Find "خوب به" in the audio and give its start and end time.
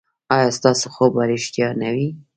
0.95-1.23